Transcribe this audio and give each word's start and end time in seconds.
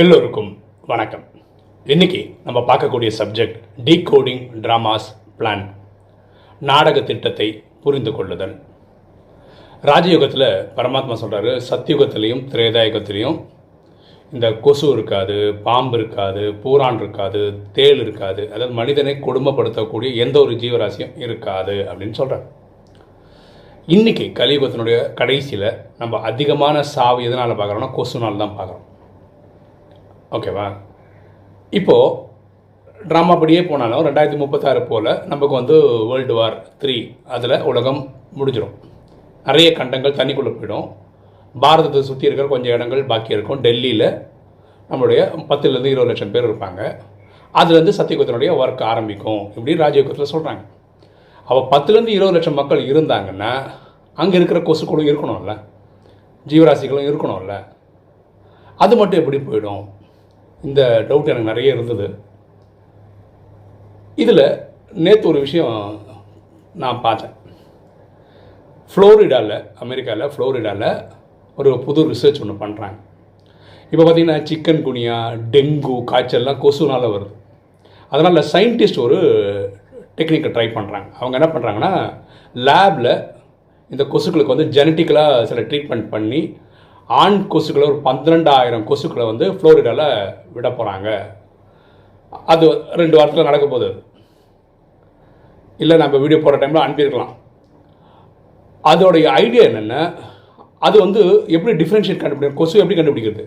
எல்லோருக்கும் 0.00 0.48
வணக்கம். 0.90 1.24
இன்னைக்கு 1.86 2.20
நம்ம 2.44 2.58
பார்க்கக்கூடிய 2.68 3.10
சப்ஜெக்ட் 3.18 3.56
டீகோடிங் 3.86 4.44
ட்ராமாஸ் 4.64 5.08
பிளான் 5.38 5.64
நாடக 6.62 7.00
திட்டத்தை 7.10 7.48
புரிந்து 7.82 8.12
கொள்ளுதல். 8.16 8.54
ராஜயுகத்தில் 9.90 10.46
பரமாத்மா 10.76 11.16
சொல்கிறாரு 11.22 11.52
சத்தியுகத்திலையும் 11.68 12.40
திரேதாயுகத்திலையும் 12.52 13.36
இந்த 14.32 14.50
கொசு 14.66 14.86
இருக்காது 14.92 15.36
பாம்பு 15.66 15.98
இருக்காது 15.98 16.44
பூரான் 16.62 17.00
இருக்காது 17.02 17.42
தேள் 17.78 18.00
இருக்காது 18.04 18.44
அதாவது 18.52 18.74
மனிதனை 18.80 19.14
கொடுமைப்படுத்தக்கூடிய 19.26 20.12
எந்த 20.26 20.38
ஒரு 20.44 20.56
ஜீவராசியும் 20.62 21.14
இருக்காது 21.26 21.76
அப்படின்னு 21.90 22.18
சொல்கிறார் 22.20 22.46
இன்றைக்கி 23.88 24.28
கலியுகத்தினுடைய 24.40 25.00
கடைசியில் 25.20 25.68
நம்ம 26.00 26.22
அதிகமான 26.30 26.82
சாவு 26.94 27.20
எதனால் 27.28 27.58
பார்க்குறோம்னா 27.60 27.90
கொசுனால் 27.98 28.42
தான் 28.44 28.56
பார்க்குறோம். 28.56 28.86
ஓகேவா? 30.36 30.66
இப்போது 31.78 32.14
ட்ராமா 33.10 33.34
படியே 33.40 33.62
போனாலும் 33.70 34.04
ரெண்டாயிரத்தி 34.06 34.38
முப்பத்தாறு 34.42 34.80
போல் 34.90 35.10
நமக்கு 35.30 35.54
வந்து 35.58 35.76
வேர்ல்டு 36.10 36.34
வார் 36.38 36.56
த்ரீ 36.82 36.96
அதில் 37.36 37.64
உலகம் 37.70 38.00
முடிஞ்சிடும் 38.38 38.74
நிறைய 39.46 39.68
கண்டங்கள் 39.78 40.18
தண்ணிக்குள்ளே 40.18 40.52
போயிடும். 40.58 40.86
பாரதத்தை 41.54 42.02
சுற்றி 42.10 42.28
இருக்கிற 42.28 42.48
கொஞ்சம் 42.52 42.74
இடங்கள் 42.76 43.08
பாக்கி 43.12 43.36
இருக்கும். 43.36 43.60
டெல்லியில் 43.66 44.08
நம்மளுடைய 44.90 45.20
பத்துலேருந்து 45.50 45.92
இருபது 45.92 46.10
லட்சம் 46.10 46.32
பேர் 46.34 46.48
இருப்பாங்க. 46.48 46.80
அதுலேருந்து 47.60 47.98
சத்தியகுத்தனுடைய 47.98 48.50
ஒர்க் 48.60 48.82
ஆரம்பிக்கும் 48.92 49.42
இப்படின்னு 49.56 49.84
ராஜயோகத்தில் 49.86 50.32
சொல்கிறாங்க 50.34 50.62
அவள் 51.48 51.70
பத்துலேருந்து 51.72 52.14
இருபது 52.18 52.36
லட்சம் 52.36 52.58
மக்கள் 52.60 52.82
இருந்தாங்கன்னா 52.92 53.52
அங்கே 54.22 54.36
இருக்கிற 54.40 54.60
கொசுக்களும் 54.68 55.10
இருக்கணும்ல. 55.10 55.54
ஜீவராசிகளும் 56.46 57.08
இருக்கணும்ல. 57.10 57.54
அது 58.84 58.94
மட்டும் 59.00 59.20
எப்படி 59.20 59.38
போயிடும்? 59.48 59.82
இந்த 60.68 60.80
டவுட் 61.08 61.30
எனக்கு 61.32 61.50
நிறைய 61.50 61.74
இருந்தது. 61.74 62.06
இதில் 64.22 64.44
நேற்று 65.04 65.26
ஒரு 65.32 65.38
விஷயம் 65.46 65.76
நான் 66.82 67.02
பார்த்தேன். 67.06 67.34
ஃப்ளோரிடாவில் 68.92 69.56
அமெரிக்காவில் 69.84 70.32
ஃப்ளோரிடாவில் 70.32 70.88
ஒரு 71.58 71.70
புது 71.86 72.00
ரிசர்ச் 72.12 72.40
ஒன்று 72.42 72.62
பண்ணுறாங்க 72.62 72.98
இப்போ 73.92 74.02
பார்த்தீங்கன்னா 74.02 74.38
சிக்கன் 74.48 74.82
குனியா 74.86 75.16
டெங்கு 75.54 75.96
காய்ச்சல்லாம் 76.10 76.60
கொசுனால் 76.64 77.12
வருது. 77.14 77.34
அதனால் 78.12 78.48
சயின்டிஸ்ட் 78.52 79.02
ஒரு 79.06 79.18
டெக்னிக்கை 80.18 80.50
ட்ரை 80.54 80.66
பண்ணுறாங்க 80.76 81.08
அவங்க 81.20 81.34
என்ன 81.38 81.48
பண்ணுறாங்கன்னா 81.52 81.92
லேபில் 82.54 83.12
இந்த 83.90 84.02
கொசுக்களுக்கு 84.12 84.54
வந்து 84.54 84.68
ஜெனட்டிக்கலாக 84.76 85.44
சில 85.50 85.60
ட்ரீட்மெண்ட் 85.70 86.06
பண்ணி 86.14 86.40
ஆண் 87.20 87.38
கொசுக்களை 87.52 87.84
ஒரு 87.90 87.98
பன்னிரெண்டாயிரம் 88.06 88.84
கொசுக்களை 88.88 89.24
வந்து 89.30 89.46
ஃப்ளோரிடாவில் 89.56 90.08
விட 90.56 90.66
போகிறாங்க 90.68 91.08
அது 92.52 92.66
ரெண்டு 93.00 93.16
வாரத்தில் 93.18 93.48
நடக்க 93.48 93.64
போகுது. 93.66 93.88
அது 93.88 94.00
இல்லை 95.82 95.96
நம்ம 96.02 96.18
வீடியோ 96.22 96.38
போடுற 96.42 96.58
டைமில் 96.62 96.84
அனுப்பியிருக்கலாம். 96.84 97.32
அதோடைய 98.84 99.26
ஐடியா 99.42 99.64
என்னென்னா 99.70 100.02
அது 100.86 100.96
வந்து 101.04 101.20
எப்படி 101.56 101.72
டிஃப்ரென்ஷியேட் 101.82 102.22
கண்டுபிடிக்கும் 102.22 102.60
கொசு 102.60 102.80
எப்படி 102.82 102.96
கண்டுபிடிக்கிறது? 102.98 103.44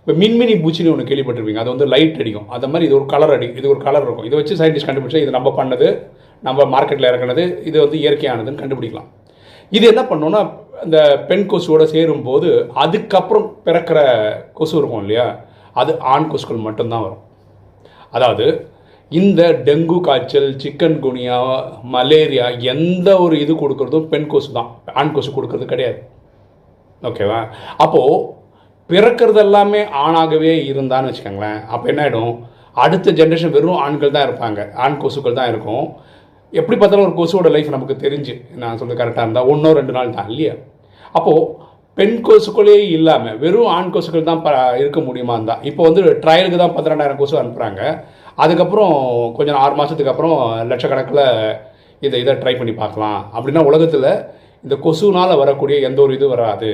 இப்போ 0.00 0.12
மின்மினி 0.20 0.54
பூச்சின்னு 0.64 0.92
ஒன்று 0.92 1.08
கேள்விப்பட்டிருப்பீங்க. 1.08 1.62
அது 1.62 1.72
வந்து 1.74 1.86
லைட் 1.94 2.20
அடிக்கும். 2.22 2.46
அந்த 2.56 2.66
மாதிரி 2.72 2.86
இது 2.88 2.96
ஒரு 2.98 3.06
கலர் 3.12 3.32
அடி 3.34 3.46
இது 3.60 3.66
ஒரு 3.72 3.80
கலர் 3.86 4.04
இருக்கும். 4.06 4.28
இதை 4.28 4.36
வச்சு 4.40 4.58
சயின்டிஸ்ட் 4.60 4.88
கண்டுபிடிச்சா 4.90 5.22
இது 5.24 5.36
நம்ம 5.38 5.50
பண்ணது 5.60 5.88
நம்ம 6.46 6.64
மார்க்கெட்டில் 6.74 7.10
இறக்குனது 7.10 7.44
இது 7.68 7.76
வந்து 7.84 7.98
இயற்கையானதுன்னு 8.02 8.62
கண்டுபிடிக்கலாம். 8.62 9.08
இது 9.76 9.84
என்ன 9.92 10.02
பண்ணோன்னா 10.10 10.40
அந்த 10.84 10.98
பெண் 11.28 11.46
கொசுவோடு 11.50 11.84
சேரும்போது 11.92 12.48
அதுக்கப்புறம் 12.84 13.46
பிறக்கிற 13.66 13.98
கொசு 14.58 14.74
இருக்கும் 14.78 15.02
இல்லையா? 15.04 15.26
அது 15.80 15.92
ஆண் 16.14 16.28
கொசுக்கள் 16.32 16.66
மட்டும்தான் 16.66 17.04
வரும். 17.06 17.22
அதாவது 18.16 18.46
இந்த 19.12 19.42
டெங்கு 19.66 19.98
காய்ச்சல் 20.06 20.48
சிக்கன் 20.62 20.98
குனியா 21.04 21.38
மலேரியா 21.94 22.46
எந்த 22.72 23.08
ஒரு 23.24 23.34
இது 23.44 23.52
கொடுக்கறதும் 23.62 24.08
பெண் 24.12 24.28
கொசு 24.32 24.50
தான் 24.58 24.70
ஆண் 25.00 25.14
கொசு 25.16 25.30
கொடுக்கறது 25.36 25.66
கிடையாது. 25.72 26.00
ஓகேவா? 27.02 27.40
அப்போது 27.84 28.18
பிறக்கிறது 28.90 29.40
எல்லாமே 29.46 29.80
ஆணாகவே 30.04 30.52
இருந்தான்னு 30.70 31.10
வச்சுக்கோங்களேன். 31.10 31.58
அப்போ 31.72 31.86
என்ன 31.92 32.02
ஆகிடும் 32.06 32.34
அடுத்த 32.84 33.12
ஜென்ரேஷன் 33.20 33.54
வெறும் 33.56 33.80
ஆண்கள் 33.84 34.14
தான் 34.16 34.26
இருப்பாங்க. 34.28 34.60
ஆண் 34.84 35.00
கொசுக்கள் 35.02 35.38
தான் 35.40 35.50
இருக்கும். 35.52 35.86
எப்படி 36.52 36.76
பார்த்தாலும் 36.76 37.06
ஒரு 37.06 37.14
கொசுவோட 37.18 37.48
லைஃப் 37.54 37.74
நமக்கு 37.74 37.94
தெரிஞ்சு. 38.04 38.34
நான் 38.62 38.78
சொல்கிறது 38.80 39.00
கரெக்டாக 39.00 39.26
இருந்தால் 39.26 39.48
ஒன்றோ 39.52 39.70
ரெண்டு 39.78 39.94
நாள் 39.96 40.16
தான் 40.18 40.28
இல்லையா? 40.32 40.54
அப்போது 41.12 41.42
பெண் 41.98 42.18
கொசுக்களே 42.26 42.78
இல்லாமல் 42.96 43.38
வெறும் 43.42 43.70
ஆண் 43.76 43.92
கொசுக்கள் 43.94 44.28
தான் 44.28 44.42
ப 44.42 44.50
இருக்க 44.82 45.00
முடியுமா 45.06 45.36
தான் 45.50 45.62
இப்போ 45.70 45.82
வந்து 45.88 46.02
ட்ரையலுக்கு 46.24 46.58
தான் 46.62 46.74
பதினெண்டாயிரம் 46.76 47.20
கொசு 47.20 47.40
அனுப்புகிறாங்க 47.40 47.80
அதுக்கப்புறம் 48.42 48.92
கொஞ்சம் 49.38 49.60
ஆறு 49.62 49.74
மாதத்துக்கு 49.78 50.12
அப்புறம் 50.12 50.36
லட்சக்கணக்கில் 50.72 51.24
இதை 52.02 52.18
இதை 52.24 52.34
ட்ரை 52.42 52.52
பண்ணி 52.58 52.74
பார்க்கலாம். 52.74 53.20
அப்படின்னா 53.36 53.62
உலகத்தில் 53.70 54.10
இந்த 54.64 54.74
கொசுனால் 54.84 55.40
வரக்கூடிய 55.40 55.76
எந்த 55.88 55.98
ஒரு 56.04 56.12
இது 56.18 56.26
வராது. 56.34 56.70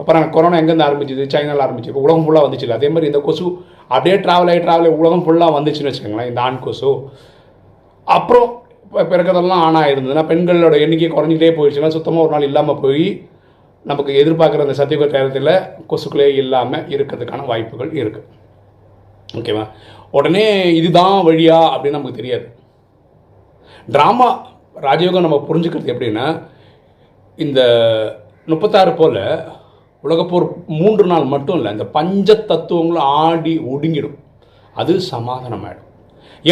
அப்புறம் 0.00 0.24
கொரோனா 0.36 0.58
எங்கேருந்து 0.60 0.86
ஆரம்பிச்சுது? 0.86 1.24
சைனாவில் 1.32 1.64
ஆரம்பிச்சு. 1.64 1.90
இப்போ 1.92 2.02
உலகம் 2.06 2.24
ஃபுல்லாக 2.26 2.46
வந்துச்சு 2.46 2.76
அதே 2.78 2.88
மாதிரி 2.94 3.10
இந்த 3.10 3.20
கொசு 3.26 3.44
அப்படியே 3.94 4.16
ட்ராவல் 4.24 4.50
ஆகி 4.52 4.60
ட்ராவல் 4.64 4.86
ஆகி 4.88 5.00
உலகம் 5.02 5.24
ஃபுல்லாக 5.26 5.56
வந்துச்சுன்னு 5.56 5.90
வச்சுக்கோங்களேன் 5.90 6.30
இந்த 6.30 6.40
ஆண் 6.46 6.62
கொசு. 6.66 6.90
அப்புறம் 8.06 8.48
இப்போ 8.84 9.02
பிறக்கிறதெல்லாம் 9.12 9.64
ஆணாக 9.68 9.92
இருந்ததுன்னா 9.94 10.24
பெண்களோட 10.30 10.76
எண்ணிக்கை 10.84 11.10
குறைஞ்சிட்டே 11.16 11.50
போயிடுச்சுன்னா 11.56 11.90
சுத்தமாக 11.96 12.24
ஒரு 12.26 12.34
நாள் 12.34 12.48
இல்லாமல் 12.50 12.80
போய் 12.84 13.06
நமக்கு 13.90 14.12
எதிர்பார்க்குற 14.20 14.64
அந்த 14.66 14.76
சத்தியகுர 14.80 15.10
நேரத்தில் 15.16 15.52
கொசுக்களே 15.90 16.28
இல்லாமல் 16.42 16.86
இருக்கிறதுக்கான 16.94 17.46
வாய்ப்புகள் 17.50 17.92
இருக்குது 18.02 18.26
ஓகேவா 19.38 19.64
உடனே 20.16 20.46
இதுதான் 20.78 21.16
வழியா 21.28 21.58
அப்படின்னு 21.72 21.98
நமக்கு 21.98 22.20
தெரியாது. 22.20 22.46
ட்ராமா 23.94 24.28
ராஜயோகம் 24.86 25.26
நம்ம 25.26 25.38
புரிஞ்சுக்கிறது 25.48 25.92
எப்படின்னா 25.94 26.26
இந்த 27.38 27.60
முப்பத்தாறு 28.52 28.92
போல் 29.00 29.22
உலகப்போர் 30.04 30.46
மூன்று 30.80 31.04
நாள் 31.12 31.32
மட்டும் 31.34 31.56
இல்லை 31.58 31.70
இந்த 31.76 31.86
பஞ்ச 31.96 32.36
தத்துவங்களும் 32.50 33.08
ஆடி 33.24 33.54
ஒடுங்கிடும். 33.72 34.18
அது 34.76 34.92
சமாதானம் 35.12 35.64
ஆகிடும் 35.68 35.86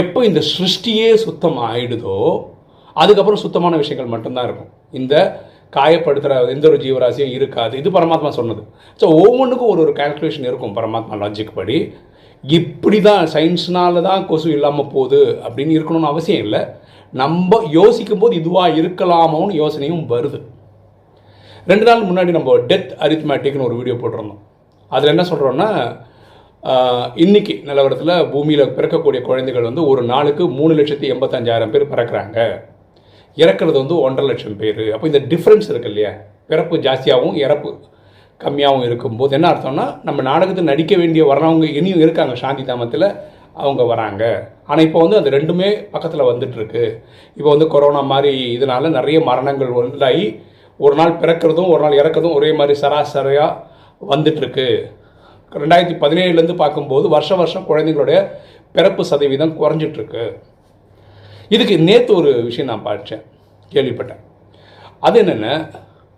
எப்போ 0.02 0.18
இந்த 0.28 0.40
சிருஷ்டியே 0.52 1.08
சுத்தம் 1.24 1.58
ஆயிடுதோ 1.68 2.16
அதுக்கப்புறம் 2.96 3.42
சுத்தமான 3.44 3.74
விஷயங்கள் 3.82 4.14
மட்டும்தான் 4.14 4.46
இருக்கும். 4.48 4.72
இந்த 4.98 5.14
காயப்படுத்துகிற 5.72 6.34
எந்த 6.54 6.66
ஒரு 6.70 6.78
ஜீவராசியும் 6.84 7.32
இருக்காது. 7.36 7.74
இது 7.80 7.88
பரமாத்மா 7.96 8.30
சொன்னது. 8.38 8.62
ஸோ 9.00 9.06
ஒவ்வொன்றுக்கும் 9.22 9.72
ஒரு 9.74 9.80
ஒரு 9.84 9.92
கால்குலேஷன் 10.00 10.48
இருக்கும் 10.50 10.74
பரமாத்மா 10.78 11.16
லாஜிக் 11.22 11.56
படி. 11.58 11.78
இப்படி 12.44 12.98
தான் 13.08 13.24
சயின்ஸ்னால 13.34 14.02
தான் 14.08 14.26
கொசு 14.30 14.48
இல்லாமல் 14.56 14.90
போகுது 14.94 15.20
அப்படின்னு 15.46 15.76
இருக்கணும்னு 15.78 16.12
அவசியம் 16.12 16.42
இல்லை. 16.46 16.60
நம்ம 17.22 17.60
யோசிக்கும் 17.78 18.22
போது 18.22 18.34
இதுவாக 18.40 18.76
இருக்கலாமோன்னு 18.80 19.58
யோசனையும் 19.62 20.04
வருது. 20.12 20.38
ரெண்டு 21.70 21.86
நாள் 21.88 22.08
முன்னாடி 22.08 22.30
நம்ம 22.36 22.56
டெத் 22.70 22.92
அரித்மேட்டிக்னு 23.04 23.66
ஒரு 23.68 23.78
வீடியோ 23.78 23.96
போட்டிருந்தோம். 24.02 24.42
அதில் 24.90 25.12
என்ன 25.14 25.24
சொல்கிறோன்னா 25.30 25.68
இன்னைக்கு 27.24 27.54
நிலவரத்தில் 27.68 28.14
பூமியில் 28.32 28.72
பிறக்கக்கூடிய 28.76 29.20
குழந்தைகள் 29.26 29.68
வந்து 29.68 29.82
ஒரு 29.90 30.02
நாளுக்கு 30.12 30.44
மூணு 30.58 30.72
லட்சத்தி 30.78 31.06
எண்பத்தஞ்சாயிரம் 31.14 31.72
பேர் 31.74 31.90
பிறக்கிறாங்க. 31.92 32.38
இறக்குறது 33.42 33.76
வந்து 33.82 33.96
ஒன்றரை 34.06 34.26
லட்சம் 34.30 34.58
பேர். 34.62 34.82
அப்போ 34.94 35.06
இந்த 35.10 35.20
டிஃப்ரென்ஸ் 35.32 35.68
இருக்கு 35.72 35.90
இல்லையா? 35.92 36.12
பிறப்பு 36.50 36.74
ஜாஸ்தியாகவும் 36.86 37.38
இறப்பு 37.44 37.70
கம்மியாகவும் 38.40 38.86
இருக்கும்போது 38.88 39.34
என்ன 39.36 39.46
அர்த்தம்னா 39.52 39.86
நம்ம 40.08 40.22
நாடகத்தில் 40.30 40.70
நடிக்க 40.72 40.94
வேண்டிய 41.00 41.22
வரவங்க 41.30 41.68
இனியும் 41.78 42.02
இருக்காங்க 42.04 42.34
சாந்தி 42.42 42.64
தாமத்தில் 42.70 43.06
அவங்க 43.62 43.82
வராங்க. 43.92 44.24
ஆனால் 44.70 44.84
இப்போ 44.86 44.98
வந்து 45.04 45.18
அது 45.20 45.28
ரெண்டுமே 45.36 45.68
பக்கத்தில் 45.92 46.28
வந்துட்டுருக்கு. 46.30 46.82
இப்போ 47.36 47.48
வந்து 47.54 47.66
கொரோனா 47.74 48.02
மாதிரி 48.12 48.32
இதனால் 48.56 48.96
நிறைய 48.98 49.18
மரணங்கள் 49.30 49.70
உண்டாகி 49.80 50.26
ஒரு 50.80 50.94
நாள் 51.00 51.14
பிறக்கிறதும் 51.22 51.70
ஒரு 51.74 51.80
நாள் 51.84 51.98
இறக்கிறதும் 52.00 52.36
ஒரே 52.38 52.50
மாதிரி 52.58 52.74
சராசரியாக 52.82 53.54
வந்துட்டுருக்கு. 54.12 54.66
ரெண்டாயிரத்தி 55.52 55.96
பதினேழுலேருந்து 56.02 56.56
பார்க்கும்போது 56.62 57.06
வருஷ 57.14 57.30
வருஷம் 57.40 57.66
குழந்தைங்களுடைய 57.70 58.18
பிறப்பு 58.76 59.02
சதவீதம் 59.10 59.56
குறைஞ்சிட்ருக்கு 59.60 60.24
இதுக்கு 61.54 61.74
நேற்று 61.88 62.12
ஒரு 62.20 62.30
விஷயம் 62.48 62.70
நான் 62.70 62.86
படித்தேன் 62.86 63.24
கேள்விப்பட்டேன். 63.72 64.22
அது 65.06 65.16
என்னென்ன? 65.22 65.48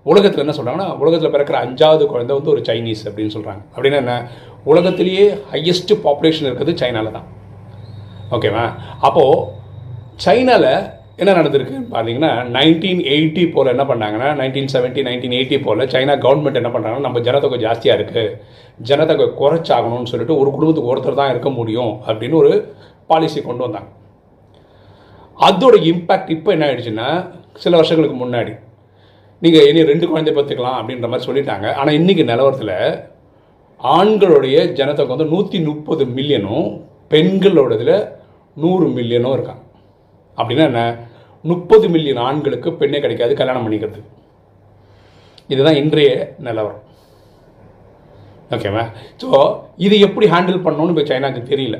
உலகத்தில் 0.06 0.42
என்ன 0.44 0.54
சொல்கிறாங்கன்னா 0.56 0.88
உலகத்தில் 1.02 1.32
பிறக்கிற 1.34 1.56
அஞ்சாவது 1.64 2.04
குழந்தை 2.12 2.34
வந்து 2.36 2.52
ஒரு 2.54 2.62
சைனீஸ் 2.68 3.02
அப்படின்னு 3.08 3.34
சொல்கிறாங்க 3.36 3.62
அப்படின்னா 3.74 3.98
என்ன? 4.04 4.14
உலகத்திலேயே 4.70 5.24
ஹையஸ்ட் 5.52 5.92
பாப்புலேஷன் 6.04 6.48
இருக்கிறது 6.48 6.74
சைனாவில் 6.82 7.16
தான். 7.18 7.26
ஓகேவா 8.36 8.64
அப்போது 9.08 9.44
சைனாவில் 10.24 10.70
என்ன 11.22 11.30
நடந்திருக்குன்னு 11.38 11.92
பார்த்தீங்கன்னா 11.92 12.30
நைன்டீன் 12.56 13.00
எயிட்டி 13.14 13.44
போல் 13.54 13.72
என்ன 13.74 13.84
பண்ணாங்கன்னா 13.90 14.28
நைன்டீன் 14.40 14.72
செவன்ட்டி 14.74 15.02
நைன்டீன் 15.08 15.36
எயிட்டி 15.38 15.56
போல் 15.64 15.82
சைனா 15.94 16.14
கவர்மெண்ட் 16.24 16.60
என்ன 16.60 16.70
பண்ணுறாங்கன்னா 16.74 17.06
நம்ம 17.08 17.20
ஜனத்தொகை 17.28 17.58
ஜாஸ்தியாக 17.64 17.98
இருக்குது 17.98 18.34
ஜனத்தொகை 18.90 19.26
குறைச்சாகணும்னு 19.40 20.10
சொல்லிட்டு 20.12 20.38
ஒரு 20.40 20.50
குடும்பத்துக்கு 20.56 20.92
ஒருத்தர் 20.92 21.20
தான் 21.20 21.32
இருக்க 21.34 21.50
முடியும் 21.58 21.94
அப்படின்னு 22.08 22.38
ஒரு 22.42 22.52
பாலிசி 23.10 23.40
கொண்டு 23.48 23.64
வந்தாங்க. 23.66 23.88
அதோட 25.46 25.74
இம்பேக்ட் 25.90 26.32
இப்போ 26.36 26.50
என்ன 26.54 26.66
ஆயிடுச்சுன்னா 26.68 27.08
சில 27.64 27.76
வருஷங்களுக்கு 27.80 28.16
முன்னாடி. 28.22 28.52
நீங்கள் 29.44 29.66
இனி 29.70 29.80
ரெண்டு 29.90 30.06
குழந்தை 30.10 30.32
பார்த்துக்கலாம் 30.34 30.78
அப்படின்ற 30.80 31.08
மாதிரி 31.10 31.26
சொல்லிட்டாங்க. 31.28 31.66
ஆனால் 31.80 31.96
இன்றைக்கி 32.00 32.22
நிலவரத்தில் 32.30 32.76
ஆண்களுடைய 33.80 34.56
ஜனத்தொகை 34.78 35.12
வந்து 35.14 35.32
நூற்றி 35.34 35.58
முப்பது 35.68 36.04
மில்லியனும் 36.16 36.68
பெண்களோடதில் 37.12 37.96
நூறு 38.62 38.86
மில்லியனும் 38.96 39.34
இருக்காங்க. 39.36 39.62
அப்படின்னா 40.38 40.64
என்ன? 40.70 40.82
முப்பது 41.50 41.86
மில்லியன் 41.94 42.22
ஆண்களுக்கு 42.28 42.68
பெண்ணே 42.80 42.98
கிடைக்காது 43.04 43.32
கல்யாணம் 43.40 43.66
பண்ணிக்கிறது. 43.66 44.00
இதுதான் 45.52 45.78
இன்றைய 45.82 46.10
நிலவரம். 46.46 46.82
ஓகேவா 48.54 48.82
ஸோ 49.22 49.28
இது 49.86 49.94
எப்படி 50.06 50.26
ஹேண்டில் 50.34 50.64
பண்ணணும்னு 50.66 50.94
இப்போ 50.94 51.06
சைனாவுக்கு 51.10 51.50
தெரியல. 51.52 51.78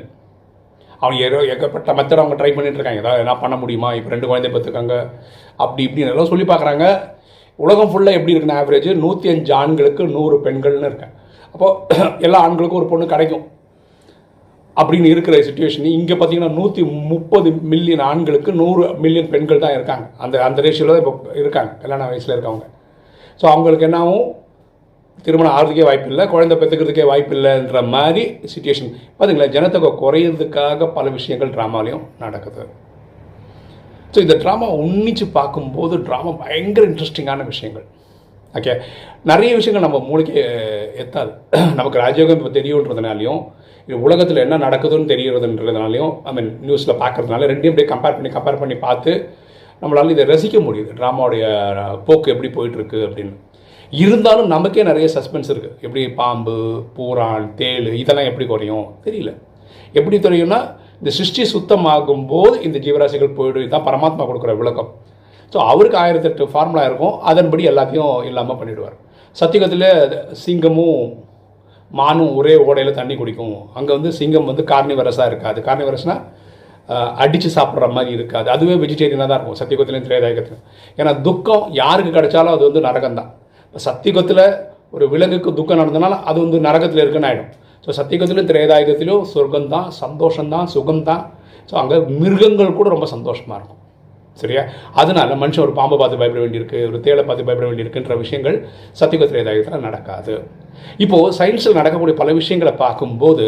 அவங்க 1.03 1.19
ஏதோ 1.27 1.37
ஏகப்பட்ட 1.53 1.93
மெத்தட் 1.97 2.21
அவங்க 2.23 2.35
ட்ரை 2.39 2.51
பண்ணிட்டு 2.55 2.79
இருக்காங்க. 2.79 3.01
ஏதாவது 3.03 3.23
என்ன 3.23 3.35
பண்ண 3.43 3.55
முடியுமா? 3.61 3.89
இப்போ 3.99 4.09
ரெண்டு 4.13 4.29
குழந்தை 4.29 4.49
பார்த்துருக்காங்க 4.53 4.95
அப்படி 5.63 5.83
இப்படின்னு 5.87 6.11
எல்லாம் 6.13 6.31
சொல்லி 6.31 6.47
பார்க்குறாங்க. 6.51 6.85
உலகம் 7.59 7.91
ஃபுல்லாக 7.91 8.17
எப்படி 8.17 8.33
இருக்குன்னு 8.33 8.59
ஆவரேஜ் 8.59 8.89
நூற்றி 9.05 9.29
அஞ்சு 9.33 9.53
ஆண்களுக்கு 9.61 10.03
நூறு 10.17 10.35
பெண்கள்னு 10.45 10.89
இருக்கேன் 10.91 11.15
அப்போது 11.55 12.03
எல்லா 12.25 12.39
ஆண்களுக்கும் 12.47 12.79
ஒரு 12.81 12.89
பொண்ணு 12.91 13.05
கிடைக்கும். 13.13 13.45
அப்படின்னு 14.77 15.07
இருக்கிற 15.13 15.35
சுச்சுவேஷன் 15.47 15.87
இங்கே 15.97 16.15
பார்த்தீங்கன்னா 16.19 16.51
நூற்றி 16.59 16.81
முப்பது 17.13 17.49
மில்லியன் 17.71 18.03
ஆண்களுக்கு 18.09 18.51
நூறு 18.61 18.83
மில்லியன் 19.03 19.31
பெண்கள் 19.33 19.63
தான் 19.63 19.75
இருக்காங்க. 19.77 20.05
அந்த 20.23 20.35
அந்த 20.47 20.59
ரேஷியோவில் 20.65 20.93
தான் 20.95 21.03
இப்போ 21.03 21.33
இருக்காங்க. 21.41 21.71
கல்யாண 21.83 22.03
வயசில் 22.11 22.35
இருக்கவங்க. 22.35 22.67
ஸோ 23.41 23.45
அவங்களுக்கு 23.53 23.87
என்னாகும் 23.89 24.27
திருமணம் 25.25 25.53
ஆகிறதுக்கே 25.55 25.85
வாய்ப்பு 25.89 26.09
இல்லை 26.11 26.25
குழந்தை 26.33 26.55
பெற்றுக்கிறதுக்கே 26.57 27.05
வாய்ப்பு 27.11 27.33
இல்லைன்ற 27.37 27.79
மாதிரி 27.95 28.23
சுச்சுவேஷன் 28.53 28.91
பார்த்தீங்களா 29.17 29.47
ஜனத்தொகை 29.55 29.91
குறையிறதுக்காக 30.03 30.87
பல 30.97 31.05
விஷயங்கள் 31.09 31.53
ட்ராமாலையும் 31.55 32.03
நடக்குது. 32.19 32.63
ஸோ 34.13 34.19
இந்த 34.25 34.35
ட்ராமா 34.43 34.67
உன்னிச்சு 34.83 35.25
பார்க்கும்போது 35.31 35.95
ட்ராமா 36.07 36.31
பயங்கர 36.43 36.85
இன்ட்ரெஸ்டிங்கான 36.91 37.45
விஷயங்கள். 37.45 37.85
ஓகே 38.55 38.73
நிறைய 39.23 39.51
விஷயங்கள் 39.55 39.85
நம்ம 39.87 39.99
மூளைக்கு 40.09 40.33
எத்தாது. 41.03 41.31
நமக்கு 41.79 41.99
ராஜயோகம் 42.05 42.39
இப்போ 42.39 42.51
தெரியுன்றதுனாலையும் 42.59 43.41
இது 43.87 43.99
உலகத்தில் 44.07 44.43
என்ன 44.45 44.55
நடக்குதுன்னு 44.57 45.11
தெரிகிறதுன்றதுனாலையும் 45.11 46.11
ஐ 46.29 46.33
மீன் 46.33 46.49
நியூஸில் 46.65 46.99
பார்க்குறதுனால 47.03 47.47
ரெண்டையும் 47.51 47.73
அப்படியே 47.73 47.91
கம்பேர் 47.93 48.17
பண்ணி 48.17 48.31
கம்பேர் 48.37 48.61
பண்ணி 48.63 48.75
பார்த்து 48.87 49.11
நம்மளால் 49.81 50.13
இதை 50.15 50.23
ரசிக்க 50.25 50.57
முடியுது. 50.67 50.91
ட்ராமாவுடைய 50.99 51.43
போக்கு 52.07 52.31
எப்படி 52.33 52.49
போயிட்டுருக்கு 52.57 52.99
அப்படின்னு. 53.07 53.35
இருந்தாலும் 53.91 54.49
நமக்கே 54.53 54.83
நிறைய 54.89 55.07
சஸ்பென்ஸ் 55.15 55.49
இருக்குது 55.51 55.77
எப்படி 55.85 56.01
பாம்பு 56.19 56.55
பூரான் 56.95 57.47
தேள் 57.59 57.87
இதெல்லாம் 58.01 58.29
எப்படி 58.31 58.45
குறையும்? 58.51 58.87
தெரியல. 59.05 59.31
எப்படி 59.99 60.17
தெரியும்னா 60.25 60.59
இந்த 60.99 61.11
சிருஷ்டி 61.17 61.43
சுத்தமாகும் 61.53 62.25
போது 62.31 62.55
இந்த 62.67 62.77
ஜீவராசிகள் 62.85 63.37
போயிடும். 63.37 63.63
இதுதான் 63.65 63.87
பரமாத்மா 63.87 64.23
கொடுக்குற 64.29 64.53
விளக்கம். 64.61 64.89
ஸோ 65.53 65.57
அவருக்கு 65.71 65.97
ஆயிரத்தெட்டு 66.03 66.45
ஃபார்முலா 66.51 66.83
இருக்கும். 66.89 67.15
அதன்படி 67.31 67.63
எல்லாத்தையும் 67.71 68.13
இல்லாமல் 68.29 68.59
பண்ணிவிடுவார் 68.59 68.97
சத்தியகத்தில் 69.41 69.89
சிங்கமும் 70.43 71.01
மானும் 71.91 72.31
ஒரே 72.39 72.53
ஓடையில் 72.67 72.97
தண்ணி 72.99 73.15
குடிக்கும். 73.19 73.57
அங்கே 73.77 73.91
வந்து 73.97 74.11
சிங்கம் 74.19 74.49
வந்து 74.51 74.63
கார்னிவரஸாக 74.71 75.29
இருக்காது. 75.31 75.59
கார்னிவரஸ்னால் 75.67 76.23
அடித்து 77.23 77.49
சாப்பிட்ற 77.57 77.87
மாதிரி 77.95 78.11
இருக்காது. 78.17 78.47
அதுவே 78.55 78.75
வெஜிடேரியனாக 78.83 79.27
தான் 79.29 79.39
இருக்கும். 79.39 79.59
சத்தியகுத்திலையும் 79.61 80.07
திரேதாயகத்திலையும் 80.07 80.65
ஏன்னா 80.99 81.11
துக்கம் 81.27 81.65
யாருக்கு 81.81 82.17
கிடைச்சாலும் 82.17 82.55
அது 82.55 82.63
வந்து 82.69 82.87
நரகம் 82.87 83.19
தான் 83.19 83.29
இப்போ 83.69 83.81
சத்தியுகத்தில் 83.85 84.45
ஒரு 84.89 85.05
விலங்குக்கு 85.09 85.49
துக்கம் 85.57 85.79
நடந்தனால 85.81 86.13
அது 86.29 86.37
வந்து 86.45 86.59
நரகத்தில் 86.67 87.01
இருக்குன்னு 87.03 87.27
ஆகிடும் 87.29 87.51
ஸோ 87.87 87.89
சத்தியகுத்திலும் 87.97 88.47
திரேதாயகத்திலும் 88.51 89.25
சொர்க்கம் 89.33 89.67
தான் 89.73 89.89
சந்தோஷம்தான் 90.01 90.69
சுகம் 90.73 91.03
தான் 91.09 91.21
ஸோ 91.69 91.75
அங்கே 91.81 91.97
மிருகங்கள் 92.21 92.77
கூட 92.79 92.87
ரொம்ப 92.89 93.07
சந்தோஷமாக 93.13 93.57
இருக்கும். 93.59 93.75
சரியா? 94.39 94.61
அதனால 94.93 95.29
மனுஷன் 95.35 95.63
ஒரு 95.65 95.73
பாம்பை 95.79 95.95
பார்த்து 95.97 96.19
பயப்பட 96.21 96.41
வேண்டியிருக்கு 96.43 96.79
ஒரு 96.89 96.99
தேளை 97.05 97.23
பார்த்து 97.25 97.45
பயப்பட 97.47 97.67
வேண்டியிருக்குன்ற 97.69 98.15
விஷயங்கள் 98.23 98.57
சத்தியுகத்திரேதாயத்தில் 98.99 99.85
நடக்காது. 99.87 100.33
இப்போது 100.97 101.35
சயின்ஸில் 101.39 101.79
நடக்கக்கூடிய 101.79 102.15
பல 102.21 102.33
விஷயங்களை 102.41 102.73
பார்க்கும்போது 102.83 103.47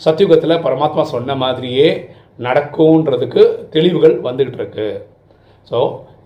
சத்தியுகத்தில் 0.00 0.62
பரமாத்மா 0.66 1.02
சொன்ன 1.14 1.36
மாதிரியே 1.44 1.88
நடக்கும்ன்றதுக்கு 2.38 3.42
தெளிவுகள் 3.76 4.16
வந்துக்கிட்டு 4.28 4.60
இருக்கு. 4.62 4.88
ஸோ 5.70 5.78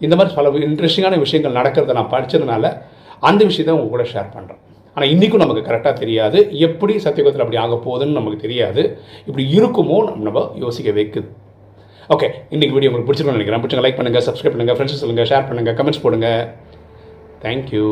இந்த 0.06 0.14
மாதிரி 0.16 0.34
பல 0.38 0.48
இன்ட்ரெஸ்டிங்கான 0.70 1.18
விஷயங்கள் 1.18 1.58
நடக்கிறத 1.60 1.94
நான் 1.98 2.14
படித்ததுனால 2.14 2.66
அந்த 3.28 3.42
விஷயத்தை 3.50 3.74
உங்கள் 3.76 3.94
கூட 3.94 4.04
ஷேர் 4.12 4.28
பண்ணுறேன் 4.34 4.60
ஆனால் 4.94 5.10
இன்றைக்கும் 5.14 5.42
நமக்கு 5.42 5.62
கரெக்டாக 5.66 5.94
தெரியாது. 6.02 6.38
எப்படி 6.66 6.94
சத்தியகுதத்தில் 7.04 7.44
அப்படி 7.44 7.58
ஆக 7.64 7.76
போகுதுன்னு 7.86 8.18
நமக்கு 8.20 8.38
தெரியாது. 8.44 8.82
இப்படி 9.28 9.44
இருக்குமோ 9.58 9.98
நம்ம 10.26 10.42
யோசிக்க 10.64 10.92
வைக்குது. 10.98 11.28
ஓகே 12.14 12.28
இன்றைக்கி 12.54 12.74
வீடியோ 12.76 12.90
உங்களுக்கு 12.90 13.08
பிடிச்சிருக்கோம்னு 13.08 13.38
நினைக்கிறேன். 13.38 13.62
பிடிச்சிங்க 13.64 13.84
லைக் 13.86 13.98
பண்ணுங்கள் 14.00 14.26
சப்ஸ்கிரைப் 14.28 14.54
பண்ணுங்கள் 14.54 14.76
ஃப்ரெண்ட்ஸ் 14.78 15.02
சொல்லுங்கள் 15.02 15.28
ஷேர் 15.32 15.46
பண்ணுங்கள் 15.50 15.76
கமெண்ட்ஸ் 15.80 16.02
போடுங்க. 16.06 16.30
தேங்க்யூ 17.44 17.86